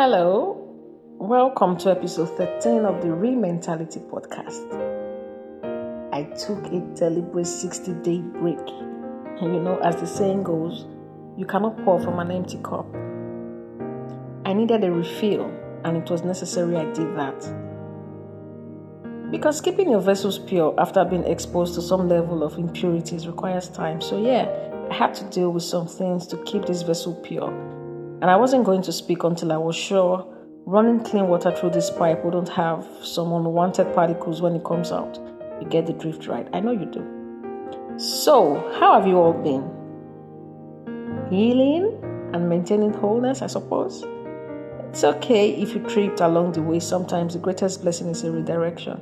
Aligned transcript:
Hello, 0.00 0.54
welcome 1.18 1.76
to 1.78 1.90
episode 1.90 2.28
13 2.36 2.84
of 2.84 3.02
the 3.02 3.08
Rementality 3.08 3.98
podcast. 4.08 4.62
I 6.12 6.22
took 6.22 6.64
a 6.66 6.78
deliberate 6.94 7.48
60 7.48 7.94
day 7.94 8.18
break. 8.18 8.60
And 9.40 9.56
you 9.56 9.60
know, 9.60 9.76
as 9.78 9.96
the 9.96 10.06
saying 10.06 10.44
goes, 10.44 10.86
you 11.36 11.44
cannot 11.46 11.84
pour 11.84 12.00
from 12.00 12.20
an 12.20 12.30
empty 12.30 12.58
cup. 12.62 12.86
I 14.46 14.52
needed 14.52 14.84
a 14.84 14.92
refill, 14.92 15.52
and 15.82 15.96
it 15.96 16.08
was 16.08 16.22
necessary 16.22 16.76
I 16.76 16.84
did 16.92 17.16
that. 17.16 17.42
Because 19.32 19.60
keeping 19.60 19.90
your 19.90 20.00
vessels 20.00 20.38
pure 20.38 20.76
after 20.78 21.04
being 21.04 21.24
exposed 21.24 21.74
to 21.74 21.82
some 21.82 22.08
level 22.08 22.44
of 22.44 22.56
impurities 22.56 23.26
requires 23.26 23.68
time. 23.68 24.00
So, 24.00 24.24
yeah, 24.24 24.48
I 24.92 24.94
had 24.94 25.12
to 25.14 25.24
deal 25.24 25.50
with 25.50 25.64
some 25.64 25.88
things 25.88 26.28
to 26.28 26.36
keep 26.44 26.66
this 26.66 26.82
vessel 26.82 27.16
pure 27.16 27.77
and 28.20 28.30
I 28.30 28.36
wasn't 28.36 28.64
going 28.64 28.82
to 28.82 28.92
speak 28.92 29.22
until 29.24 29.52
I 29.52 29.56
was 29.56 29.76
sure 29.76 30.26
running 30.66 31.00
clean 31.02 31.28
water 31.28 31.50
through 31.50 31.70
this 31.70 31.88
pipe 31.88 32.22
wouldn't 32.24 32.50
have 32.50 32.86
some 33.02 33.32
unwanted 33.32 33.94
particles 33.94 34.42
when 34.42 34.54
it 34.54 34.64
comes 34.64 34.92
out. 34.92 35.18
You 35.62 35.66
get 35.66 35.86
the 35.86 35.94
drift, 35.94 36.26
right? 36.26 36.46
I 36.52 36.60
know 36.60 36.72
you 36.72 36.84
do. 36.84 37.98
So, 37.98 38.70
how 38.78 38.98
have 38.98 39.06
you 39.06 39.16
all 39.16 39.32
been? 39.32 39.64
Healing 41.30 41.98
and 42.34 42.48
maintaining 42.48 42.92
wholeness, 42.92 43.40
I 43.40 43.46
suppose? 43.46 44.04
It's 44.90 45.04
okay 45.04 45.50
if 45.54 45.74
you 45.74 45.80
tripped 45.84 46.20
along 46.20 46.52
the 46.52 46.62
way. 46.62 46.80
Sometimes 46.80 47.32
the 47.32 47.40
greatest 47.40 47.82
blessing 47.82 48.08
is 48.08 48.22
a 48.24 48.30
redirection. 48.30 49.00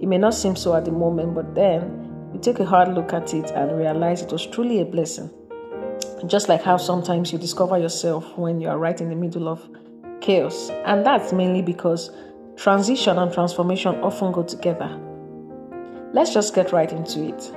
It 0.00 0.06
may 0.06 0.18
not 0.18 0.34
seem 0.34 0.54
so 0.54 0.76
at 0.76 0.84
the 0.84 0.92
moment, 0.92 1.34
but 1.34 1.56
then 1.56 2.30
you 2.32 2.40
take 2.40 2.60
a 2.60 2.64
hard 2.64 2.94
look 2.94 3.12
at 3.12 3.34
it 3.34 3.50
and 3.50 3.76
realize 3.76 4.22
it 4.22 4.30
was 4.30 4.46
truly 4.46 4.80
a 4.80 4.84
blessing. 4.84 5.28
Just 6.26 6.48
like 6.48 6.62
how 6.62 6.76
sometimes 6.76 7.32
you 7.32 7.38
discover 7.38 7.78
yourself 7.78 8.36
when 8.36 8.60
you 8.60 8.68
are 8.68 8.78
right 8.78 9.00
in 9.00 9.08
the 9.08 9.16
middle 9.16 9.48
of 9.48 9.68
chaos. 10.20 10.70
And 10.84 11.06
that's 11.06 11.32
mainly 11.32 11.62
because 11.62 12.10
transition 12.56 13.18
and 13.18 13.32
transformation 13.32 13.94
often 13.96 14.32
go 14.32 14.42
together. 14.42 14.98
Let's 16.12 16.32
just 16.34 16.54
get 16.54 16.72
right 16.72 16.90
into 16.90 17.24
it. 17.28 17.52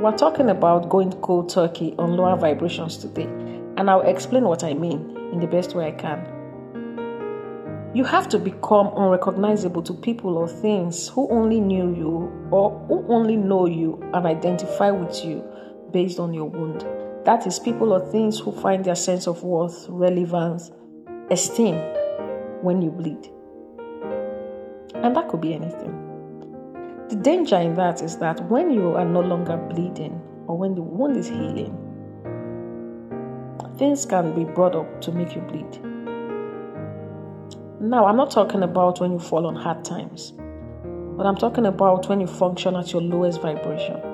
We're 0.00 0.16
talking 0.16 0.50
about 0.50 0.88
going 0.88 1.12
cold 1.20 1.48
turkey 1.48 1.94
on 1.98 2.16
lower 2.16 2.36
vibrations 2.36 2.96
today, 2.96 3.28
and 3.76 3.88
I'll 3.88 4.02
explain 4.02 4.44
what 4.44 4.64
I 4.64 4.74
mean 4.74 5.16
in 5.32 5.38
the 5.40 5.46
best 5.46 5.74
way 5.74 5.86
I 5.86 5.92
can. 5.92 6.26
You 7.94 8.04
have 8.04 8.28
to 8.30 8.38
become 8.38 8.90
unrecognizable 8.96 9.82
to 9.82 9.94
people 9.94 10.36
or 10.36 10.48
things 10.48 11.08
who 11.08 11.28
only 11.30 11.60
knew 11.60 11.94
you 11.94 12.48
or 12.50 12.70
who 12.88 13.06
only 13.08 13.36
know 13.36 13.66
you 13.66 14.00
and 14.12 14.26
identify 14.26 14.90
with 14.90 15.24
you 15.24 15.44
based 15.92 16.18
on 16.18 16.34
your 16.34 16.46
wound. 16.46 16.84
That 17.24 17.46
is, 17.46 17.60
people 17.60 17.92
or 17.92 18.00
things 18.10 18.40
who 18.40 18.50
find 18.50 18.84
their 18.84 18.96
sense 18.96 19.28
of 19.28 19.44
worth, 19.44 19.86
relevance, 19.88 20.72
esteem 21.30 21.76
when 22.62 22.82
you 22.82 22.90
bleed. 22.90 23.28
And 25.04 25.14
that 25.14 25.28
could 25.28 25.40
be 25.40 25.54
anything. 25.54 25.98
The 27.10 27.16
danger 27.16 27.58
in 27.58 27.74
that 27.76 28.02
is 28.02 28.18
that 28.18 28.44
when 28.50 28.72
you 28.72 28.96
are 28.96 29.04
no 29.04 29.20
longer 29.20 29.56
bleeding 29.56 30.20
or 30.48 30.58
when 30.58 30.74
the 30.74 30.82
wound 30.82 31.16
is 31.16 31.28
healing, 31.28 31.78
things 33.78 34.04
can 34.04 34.34
be 34.34 34.42
brought 34.42 34.74
up 34.74 35.00
to 35.02 35.12
make 35.12 35.36
you 35.36 35.42
bleed. 35.42 35.80
Now, 37.80 38.06
I'm 38.06 38.16
not 38.16 38.32
talking 38.32 38.64
about 38.64 39.00
when 39.00 39.12
you 39.12 39.18
fall 39.20 39.46
on 39.46 39.54
hard 39.54 39.84
times, 39.84 40.32
but 41.16 41.24
I'm 41.24 41.36
talking 41.36 41.66
about 41.66 42.08
when 42.08 42.20
you 42.20 42.26
function 42.26 42.74
at 42.74 42.92
your 42.92 43.02
lowest 43.02 43.40
vibration 43.40 44.11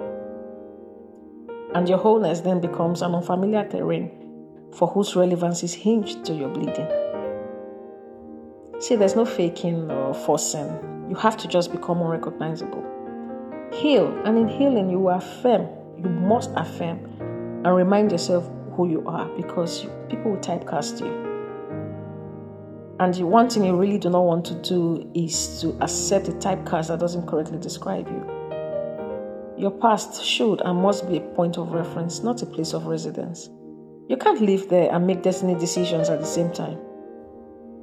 and 1.74 1.88
your 1.88 1.98
wholeness 1.98 2.40
then 2.40 2.60
becomes 2.60 3.02
an 3.02 3.14
unfamiliar 3.14 3.68
terrain 3.68 4.10
for 4.74 4.88
whose 4.88 5.14
relevance 5.16 5.62
is 5.62 5.74
hinged 5.74 6.24
to 6.24 6.34
your 6.34 6.48
bleeding. 6.48 6.88
See, 8.80 8.96
there's 8.96 9.16
no 9.16 9.24
faking 9.24 9.90
or 9.90 10.14
forcing. 10.14 11.06
You 11.08 11.16
have 11.16 11.36
to 11.38 11.48
just 11.48 11.72
become 11.72 12.00
unrecognizable. 12.00 12.84
Heal, 13.72 14.06
and 14.24 14.38
in 14.38 14.48
healing, 14.48 14.88
you 14.88 15.08
affirm, 15.08 15.68
you 15.96 16.08
must 16.08 16.50
affirm, 16.54 16.98
and 17.64 17.74
remind 17.74 18.12
yourself 18.12 18.48
who 18.72 18.88
you 18.88 19.06
are 19.06 19.28
because 19.36 19.86
people 20.08 20.30
will 20.30 20.38
typecast 20.38 21.00
you. 21.00 21.28
And 23.00 23.14
the 23.14 23.26
one 23.26 23.48
thing 23.50 23.64
you 23.64 23.76
really 23.76 23.98
do 23.98 24.10
not 24.10 24.22
want 24.22 24.44
to 24.46 24.54
do 24.54 25.10
is 25.14 25.60
to 25.60 25.76
accept 25.80 26.28
a 26.28 26.32
typecast 26.32 26.88
that 26.88 26.98
doesn't 26.98 27.26
correctly 27.26 27.58
describe 27.58 28.08
you. 28.08 28.37
Your 29.58 29.72
past 29.72 30.24
should 30.24 30.60
and 30.60 30.80
must 30.80 31.08
be 31.08 31.16
a 31.16 31.20
point 31.20 31.58
of 31.58 31.72
reference, 31.72 32.22
not 32.22 32.42
a 32.42 32.46
place 32.46 32.74
of 32.74 32.86
residence. 32.86 33.50
You 34.08 34.16
can't 34.16 34.40
live 34.40 34.68
there 34.68 34.88
and 34.94 35.04
make 35.04 35.24
destiny 35.24 35.56
decisions 35.56 36.08
at 36.08 36.20
the 36.20 36.26
same 36.26 36.52
time. 36.52 36.78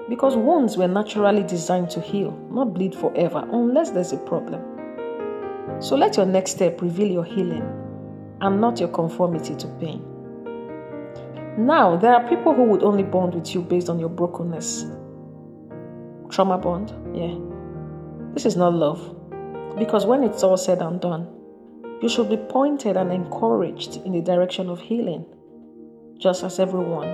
Because 0.08 0.38
wounds 0.38 0.78
were 0.78 0.88
naturally 0.88 1.44
designed 1.44 1.90
to 1.90 2.00
heal, 2.00 2.32
not 2.50 2.74
bleed 2.74 2.96
forever, 2.96 3.46
unless 3.52 3.92
there's 3.92 4.14
a 4.14 4.18
problem. 4.18 4.62
So 5.82 5.98
let 5.98 6.16
your 6.16 6.26
next 6.26 6.52
step 6.52 6.82
reveal 6.82 7.10
your 7.10 7.26
healing 7.26 7.68
and 8.40 8.62
not 8.62 8.80
your 8.80 8.88
conformity 8.90 9.54
to 9.58 9.68
pain. 9.82 10.02
Now, 11.58 11.98
there 11.98 12.14
are 12.14 12.26
people 12.30 12.54
who 12.54 12.64
would 12.64 12.84
only 12.84 13.04
bond 13.04 13.36
with 13.36 13.54
you 13.54 13.62
based 13.62 13.90
on 13.90 14.00
your 14.00 14.10
brokenness. 14.10 14.86
Trauma 16.30 16.58
bond, 16.58 16.94
yeah. 17.14 17.36
This 18.34 18.46
is 18.46 18.56
not 18.56 18.74
love. 18.74 19.14
Because 19.78 20.06
when 20.06 20.24
it's 20.24 20.42
all 20.42 20.56
said 20.56 20.82
and 20.82 21.02
done, 21.02 21.35
you 22.02 22.10
should 22.10 22.30
be 22.30 22.38
pointed 22.38 22.98
and 22.98 23.12
encouraged 23.12 23.98
in 24.06 24.12
the 24.12 24.22
direction 24.22 24.70
of 24.70 24.80
healing, 24.80 25.26
just 26.18 26.44
as 26.44 26.60
everyone. 26.60 27.08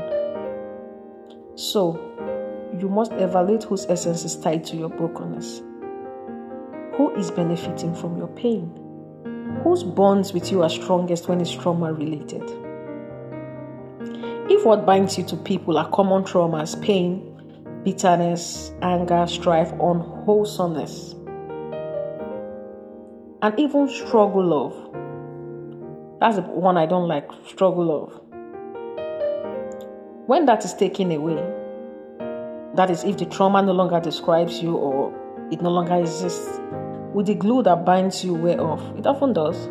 So, 1.56 2.00
you 2.80 2.90
must 2.90 3.12
evaluate 3.14 3.64
whose 3.64 3.86
essence 3.86 4.24
is 4.24 4.36
tied 4.36 4.66
to 4.66 4.78
your 4.78 4.90
brokenness. 4.90 5.62
Who 6.98 7.14
is 7.16 7.30
benefiting 7.32 7.94
from 7.94 8.18
your 8.18 8.28
pain? 8.30 8.78
Whose 9.64 9.84
bonds 9.84 10.34
with 10.34 10.52
you 10.52 10.64
are 10.64 10.70
strongest 10.70 11.28
when 11.28 11.42
it's 11.42 11.52
trauma 11.52 11.94
related? 11.94 12.44
If 14.50 14.66
what 14.66 14.86
binds 14.86 15.18
you 15.18 15.24
to 15.26 15.38
people 15.38 15.78
are 15.78 15.90
common 15.92 16.24
traumas, 16.24 16.82
pain, 16.82 17.28
bitterness, 17.84 18.74
anger, 18.82 19.26
strife, 19.28 19.72
unwholesomeness, 19.74 21.16
and 23.42 23.60
even 23.60 23.90
struggle 23.90 24.46
love. 24.46 24.74
That's 26.20 26.36
the 26.36 26.44
one 26.44 26.78
I 26.78 26.86
don't 26.86 27.08
like 27.08 27.30
struggle 27.48 27.86
love. 27.86 28.22
When 30.28 30.46
that 30.46 30.64
is 30.64 30.74
taken 30.74 31.12
away, 31.12 31.44
that 32.76 32.90
is, 32.90 33.04
if 33.04 33.18
the 33.18 33.26
trauma 33.26 33.62
no 33.62 33.74
longer 33.74 34.00
describes 34.00 34.62
you 34.62 34.76
or 34.76 35.12
it 35.52 35.62
no 35.62 35.72
longer 35.72 35.96
exists, 35.96 36.60
with 37.14 37.26
the 37.26 37.36
glue 37.36 37.64
that 37.64 37.84
binds 37.84 38.24
you 38.24 38.34
wear 38.34 38.62
off? 38.62 38.82
It 38.98 39.06
often 39.06 39.34
does. 39.34 39.70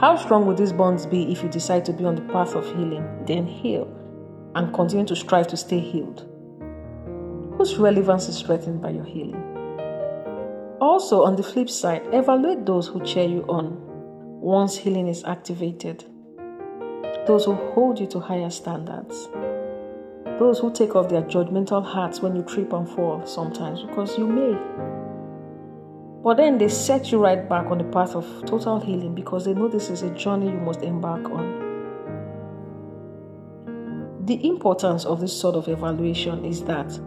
How 0.00 0.16
strong 0.16 0.46
will 0.46 0.54
these 0.54 0.72
bonds 0.72 1.04
be 1.04 1.30
if 1.30 1.42
you 1.42 1.48
decide 1.48 1.84
to 1.86 1.92
be 1.92 2.04
on 2.04 2.14
the 2.14 2.22
path 2.22 2.54
of 2.54 2.64
healing, 2.66 3.24
then 3.26 3.46
heal, 3.46 3.92
and 4.54 4.72
continue 4.72 5.04
to 5.06 5.16
strive 5.16 5.48
to 5.48 5.56
stay 5.56 5.80
healed? 5.80 6.26
Whose 7.58 7.76
relevance 7.76 8.28
is 8.28 8.40
threatened 8.40 8.80
by 8.80 8.90
your 8.90 9.04
healing? 9.04 9.57
Also, 10.80 11.24
on 11.24 11.34
the 11.34 11.42
flip 11.42 11.68
side, 11.68 12.02
evaluate 12.12 12.64
those 12.64 12.86
who 12.86 13.02
cheer 13.04 13.28
you 13.28 13.42
on 13.48 13.76
once 14.40 14.76
healing 14.76 15.08
is 15.08 15.24
activated, 15.24 16.04
those 17.26 17.44
who 17.44 17.54
hold 17.72 17.98
you 17.98 18.06
to 18.06 18.20
higher 18.20 18.48
standards, 18.48 19.28
those 20.38 20.60
who 20.60 20.72
take 20.72 20.94
off 20.94 21.08
their 21.08 21.22
judgmental 21.22 21.84
hats 21.84 22.20
when 22.20 22.36
you 22.36 22.42
trip 22.42 22.72
and 22.72 22.88
fall 22.88 23.26
sometimes 23.26 23.82
because 23.82 24.16
you 24.16 24.26
may. 24.28 24.56
But 26.22 26.36
then 26.36 26.58
they 26.58 26.68
set 26.68 27.10
you 27.10 27.18
right 27.18 27.48
back 27.48 27.66
on 27.66 27.78
the 27.78 27.84
path 27.84 28.14
of 28.14 28.24
total 28.46 28.78
healing 28.78 29.16
because 29.16 29.44
they 29.44 29.54
know 29.54 29.66
this 29.66 29.90
is 29.90 30.02
a 30.02 30.10
journey 30.10 30.46
you 30.46 30.58
must 30.58 30.82
embark 30.82 31.24
on. 31.24 31.66
The 34.26 34.46
importance 34.46 35.04
of 35.04 35.20
this 35.20 35.32
sort 35.32 35.56
of 35.56 35.66
evaluation 35.66 36.44
is 36.44 36.62
that 36.64 37.00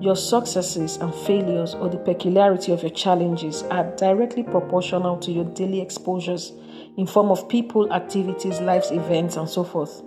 your 0.00 0.16
successes 0.16 0.96
and 0.98 1.14
failures 1.14 1.74
or 1.74 1.88
the 1.88 1.96
peculiarity 1.96 2.72
of 2.72 2.82
your 2.82 2.90
challenges 2.90 3.62
are 3.64 3.84
directly 3.96 4.42
proportional 4.42 5.16
to 5.18 5.32
your 5.32 5.44
daily 5.44 5.80
exposures 5.80 6.52
in 6.98 7.06
form 7.06 7.30
of 7.30 7.48
people, 7.48 7.92
activities, 7.92 8.60
lives, 8.60 8.90
events, 8.90 9.36
and 9.36 9.48
so 9.48 9.64
forth. 9.64 10.02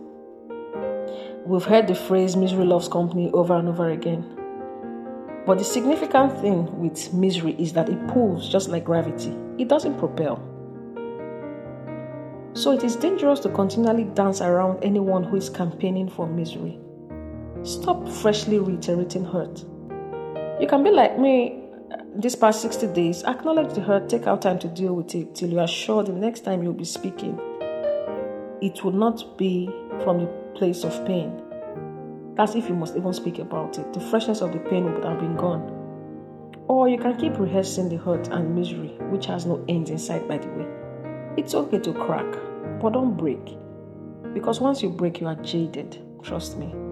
We've 1.46 1.64
heard 1.64 1.88
the 1.88 1.96
phrase 1.96 2.36
misery 2.36 2.66
loves 2.66 2.88
company 2.88 3.32
over 3.32 3.56
and 3.56 3.68
over 3.68 3.90
again. 3.90 4.36
But 5.48 5.58
the 5.58 5.64
significant 5.64 6.40
thing 6.40 6.80
with 6.80 7.12
misery 7.12 7.56
is 7.58 7.74
that 7.74 7.90
it 7.90 8.08
pulls 8.10 8.48
just 8.48 8.70
like 8.70 8.86
gravity, 8.86 9.36
it 9.58 9.68
doesn't 9.68 9.98
propel. 9.98 10.46
So 12.54 12.72
it 12.72 12.84
is 12.84 12.96
dangerous 12.96 13.40
to 13.42 13.50
continually 13.50 14.04
dance 14.04 14.42
around 14.42 14.84
anyone 14.84 15.24
who 15.24 15.38
is 15.38 15.50
campaigning 15.50 16.10
for 16.10 16.28
misery. 16.28 16.80
Stop 17.64 18.08
freshly 18.08 18.60
reiterating 18.60 19.26
hurt. 19.26 19.64
You 20.60 20.68
can 20.68 20.84
be 20.84 20.92
like 20.92 21.18
me 21.18 21.64
this 22.16 22.36
past 22.36 22.62
60 22.62 22.88
days, 22.88 23.24
acknowledge 23.24 23.74
the 23.74 23.82
hurt, 23.82 24.10
take 24.10 24.28
out 24.28 24.42
time 24.42 24.60
to 24.60 24.68
deal 24.68 24.94
with 24.94 25.16
it 25.16 25.34
till 25.34 25.50
you 25.50 25.60
are 25.60 25.68
sure 25.68 26.04
the 26.04 26.12
next 26.12 26.42
time 26.42 26.62
you'll 26.62 26.74
be 26.74 26.84
speaking, 26.84 27.40
it 28.62 28.84
will 28.84 28.92
not 28.92 29.38
be 29.38 29.68
from 30.04 30.20
the 30.20 30.28
place 30.56 30.84
of 30.84 31.06
pain. 31.06 31.42
That's 32.36 32.56
if 32.56 32.68
you 32.68 32.76
must 32.76 32.98
even 32.98 33.14
speak 33.14 33.40
about 33.40 33.78
it. 33.78 33.94
The 33.94 34.02
freshness 34.02 34.42
of 34.42 34.52
the 34.52 34.60
pain 34.60 34.84
would 34.94 35.06
have 35.06 35.20
been 35.20 35.38
gone. 35.38 35.76
Or 36.68 36.90
you 36.90 36.98
can 36.98 37.16
keep 37.18 37.40
rehearsing 37.40 37.88
the 37.88 37.98
hurt 37.98 38.28
and 38.28 38.54
misery, 38.54 38.98
which 39.12 39.28
has 39.28 39.46
no 39.46 39.64
end 39.70 39.90
in 39.90 39.98
sight, 39.98 40.28
by 40.28 40.40
the 40.40 40.50
way. 40.50 40.68
It's 41.38 41.56
okay 41.56 41.80
to 41.80 41.94
crack, 41.94 42.32
but 42.82 42.94
don't 42.94 43.16
break. 43.16 43.58
Because 44.34 44.60
once 44.60 44.84
you 44.84 44.90
break, 44.90 45.22
you 45.22 45.28
are 45.28 45.36
jaded. 45.36 45.98
Trust 46.22 46.58
me. 46.58 46.89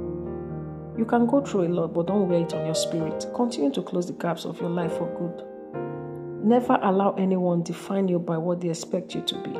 You 0.97 1.05
can 1.05 1.27
go 1.27 1.41
through 1.41 1.67
a 1.67 1.69
lot, 1.69 1.94
but 1.94 2.07
don't 2.07 2.27
wear 2.27 2.41
it 2.41 2.53
on 2.55 2.65
your 2.65 2.73
spirit. 2.73 3.27
Continue 3.35 3.71
to 3.71 3.83
close 3.83 4.07
the 4.07 4.13
gaps 4.13 4.45
of 4.45 4.59
your 4.59 4.71
life 4.71 4.94
for 4.94 5.07
good. 5.19 6.44
Never 6.44 6.79
allow 6.81 7.13
anyone 7.13 7.61
define 7.61 8.07
you 8.07 8.17
by 8.17 8.38
what 8.38 8.61
they 8.61 8.69
expect 8.69 9.13
you 9.13 9.21
to 9.21 9.35
be. 9.44 9.51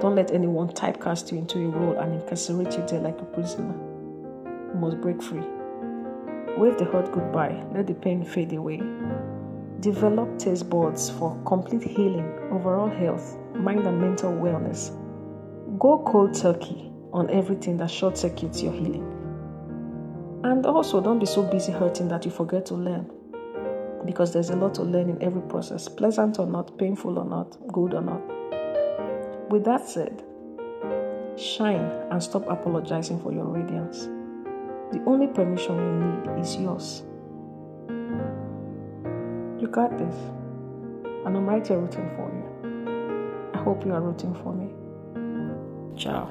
Don't 0.00 0.14
let 0.14 0.30
anyone 0.30 0.68
typecast 0.68 1.32
you 1.32 1.38
into 1.38 1.58
a 1.58 1.68
role 1.68 1.98
and 1.98 2.14
incarcerate 2.14 2.76
you 2.76 2.86
there 2.86 3.00
like 3.00 3.20
a 3.20 3.24
prisoner. 3.24 3.74
You 4.72 4.78
must 4.78 5.00
break 5.00 5.20
free. 5.20 5.42
Wave 6.56 6.78
the 6.78 6.84
hurt 6.84 7.10
goodbye. 7.10 7.64
Let 7.74 7.88
the 7.88 7.94
pain 7.94 8.24
fade 8.24 8.52
away. 8.52 8.80
Develop 9.80 10.38
taste 10.38 10.70
buds 10.70 11.10
for 11.10 11.36
complete 11.44 11.82
healing, 11.82 12.30
overall 12.52 12.88
health, 12.88 13.36
mind 13.54 13.84
and 13.86 14.00
mental 14.00 14.30
wellness. 14.32 14.96
Go 15.80 16.04
cold 16.06 16.34
turkey 16.34 16.92
on 17.12 17.30
everything 17.30 17.78
that 17.78 17.90
short 17.90 18.16
circuits 18.16 18.62
your 18.62 18.72
healing. 18.72 19.11
And 20.44 20.66
also, 20.66 21.00
don't 21.00 21.18
be 21.18 21.26
so 21.26 21.42
busy 21.42 21.72
hurting 21.72 22.08
that 22.08 22.24
you 22.24 22.30
forget 22.30 22.66
to 22.66 22.74
learn. 22.74 23.10
Because 24.04 24.32
there's 24.32 24.50
a 24.50 24.56
lot 24.56 24.74
to 24.74 24.82
learn 24.82 25.08
in 25.08 25.22
every 25.22 25.42
process, 25.42 25.88
pleasant 25.88 26.38
or 26.38 26.46
not, 26.46 26.76
painful 26.78 27.18
or 27.18 27.24
not, 27.24 27.56
good 27.68 27.94
or 27.94 28.02
not. 28.02 28.20
With 29.50 29.64
that 29.64 29.88
said, 29.88 30.24
shine 31.36 31.90
and 32.10 32.22
stop 32.22 32.44
apologizing 32.48 33.20
for 33.20 33.32
your 33.32 33.44
radiance. 33.44 34.08
The 34.92 35.02
only 35.06 35.28
permission 35.28 35.76
you 35.76 36.32
need 36.34 36.40
is 36.40 36.56
yours. 36.56 37.02
You 39.60 39.68
got 39.68 39.96
this. 39.96 40.16
And 41.24 41.36
I'm 41.36 41.46
right 41.46 41.66
here 41.66 41.78
rooting 41.78 42.10
for 42.16 42.28
you. 42.34 43.52
I 43.54 43.58
hope 43.62 43.86
you 43.86 43.92
are 43.92 44.00
rooting 44.00 44.34
for 44.34 44.52
me. 44.52 44.68
Ciao. 45.96 46.28